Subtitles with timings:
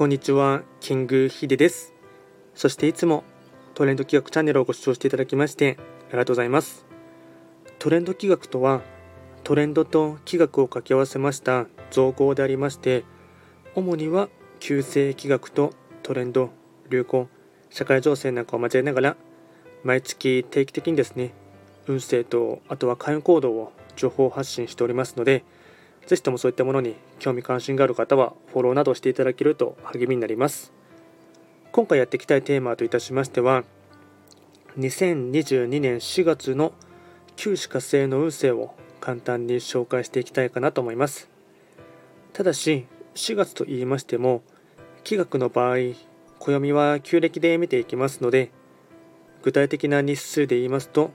[0.00, 1.92] こんにちは、キングヒデです。
[2.54, 3.22] そしていつも
[3.74, 5.76] トレンド企画チャンネルをご視聴していただきまして
[6.08, 6.86] ありがとうございます。
[7.78, 8.80] トレンド企画とは、
[9.44, 13.04] トレンドと企画を掛け合わせました造語でありまして、
[13.74, 16.48] 主には旧世企画とトレンド、
[16.88, 17.28] 流行、
[17.68, 19.16] 社会情勢なんかを交えながら、
[19.84, 21.34] 毎月定期的にですね、
[21.86, 25.44] 運勢とあとは開運行動を情報発信しておりますので、
[26.10, 30.72] ぜひともそういったものに興味関心がある方はフォローなどしていただけると励みになります。
[31.70, 33.62] 今回やっていきたいテーマといたしましては、
[34.76, 36.72] 2022年4月の
[37.36, 41.30] 旧歯火星の運勢を簡単に紹介していきたいかなと思います。
[42.32, 44.42] ただし、4月と言いましても、
[45.04, 45.76] 気学の場合、
[46.40, 48.50] 暦は旧暦で見ていきますので、
[49.44, 51.12] 具体的な日数で言いますと、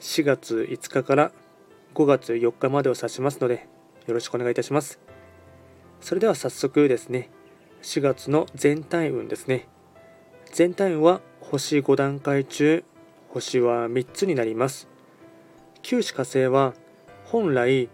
[0.00, 1.30] 4月5日から
[1.92, 3.68] 5月4日までを指しますので、
[4.06, 5.00] よろしくお願いいたします。
[6.00, 7.30] それでは早速ですね、
[7.82, 9.68] 4月の全体運ですね。
[10.52, 12.84] 全体運は星5段階中、
[13.28, 14.88] 星は3つになります。
[15.82, 16.74] 九死火星は
[17.24, 17.88] 本来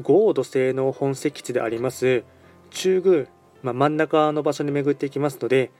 [0.00, 2.24] 豪土星の本石地であります
[2.70, 3.26] 中宮、
[3.62, 5.70] まあ、真ん中の場所に巡っていきますので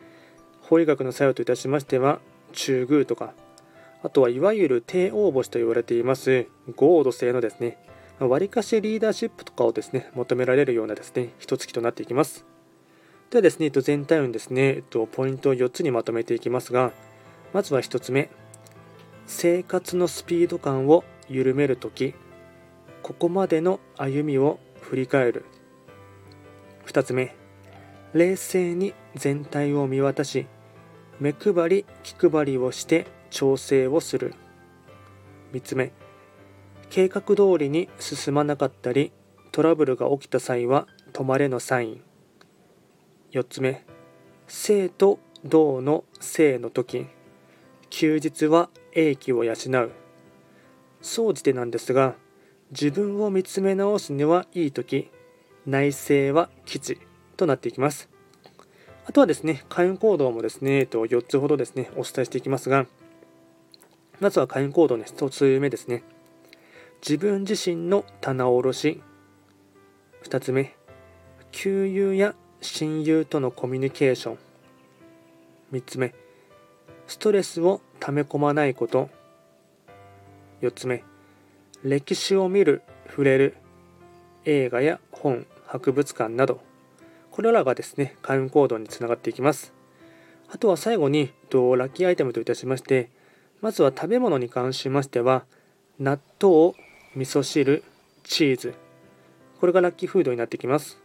[0.62, 2.20] 法医学の作用といたしましては
[2.52, 3.34] 中宮とか
[4.02, 7.78] あとはいわゆる帝王星と言われています豪土星のですね
[8.26, 12.44] わりかしリーダーシップとかをですね、求められるようなですね、一月となっていきます。
[13.30, 14.82] ではですね、全体運ですね、
[15.12, 16.92] ポイントを4つにまとめていきますが、
[17.52, 18.28] まずは1つ目、
[19.26, 22.14] 生活のスピード感を緩めるとき、
[23.02, 25.44] ここまでの歩みを振り返る。
[26.86, 27.34] 2つ目、
[28.12, 30.46] 冷静に全体を見渡し、
[31.20, 34.34] 目配り、気配りをして調整をする。
[35.52, 35.92] 3つ目、
[36.90, 39.12] 計画通りに進まなかったり
[39.52, 42.02] トラブルが起きた際は止まれのサイン。
[43.32, 43.84] 4つ目。
[44.48, 47.06] 生と動の生の時。
[47.90, 49.92] 休日は英気を養う。
[51.00, 52.16] 総じてなんですが
[52.72, 55.10] 自分を見つめ直すにはいい時。
[55.66, 56.98] 内政は基地。
[57.36, 58.08] となっていきます。
[59.06, 62.86] あとはですね開運行動もですね4つほどですねお伝えしていきますが
[64.20, 66.02] まずは開運行動の1つ目ですね。
[67.00, 69.02] 自分自身の棚卸し。
[70.24, 70.76] 2つ目
[71.50, 74.38] 旧友や親友とのコミュニケーション。
[75.72, 76.14] 3つ目
[77.06, 79.08] ストレスを溜め込まないこと。
[80.60, 81.02] 4つ目
[81.82, 83.56] 歴史を見る触れる。
[84.44, 86.60] 映画や本博物館など。
[87.30, 89.72] これらがですね開運行動につながっていきます。
[90.52, 93.08] あとは最後にラッキーアイテムといたしまして
[93.60, 95.44] まずは食べ物に関しましては
[95.98, 96.72] 納豆
[97.16, 97.82] 味噌汁、
[98.22, 98.74] チーズ。
[99.58, 101.02] これがラッキーフードになってきます。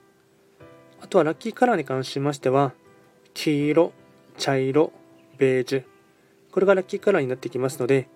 [1.01, 2.73] あとはラッキーカラーに関しましては、
[3.33, 3.91] 黄色、
[4.37, 4.93] 茶色、
[5.39, 5.83] ベージュ。
[6.51, 8.07] これがラッキーカラーになってきますので、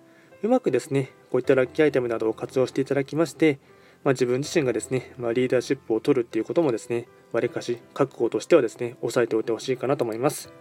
[0.44, 3.58] うまくですね、こういったラッキーアイテムなどを活用していただきまして、
[4.04, 10.54] まあ、自分自身がですね、まあ、リーダーシップを取るっていうこともですね、わりかし覚悟としてはですね、押さえておいてほしいかなと思います。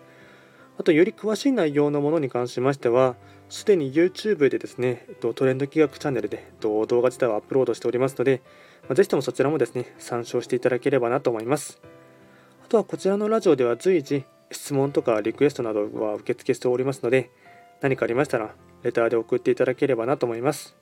[0.79, 3.17] あと、より詳しい内容のものに関しましては、
[3.49, 8.43] すでに YouTube でですね、トレンド企画チャンネルで動画自体をアップロードしておりますので、
[8.95, 11.81] ぜひともそちらもですね、参照していただければなと思います。
[12.65, 17.31] あとはこちらのラジオでは随時、質問とかリクエストなどは受付しておりますので、
[17.81, 20.77] 何かありましたら、レターで送っていただければなと思います。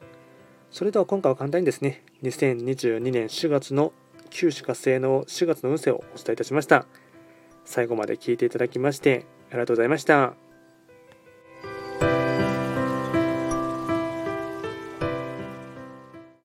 [0.71, 3.95] それでは今回は簡単にですね、2022年4月の
[4.29, 6.87] 旧歯活性の4月の運勢をお伝えいたしました。
[7.65, 10.46] 最後まで聞いていただきまして、ありがとうございました。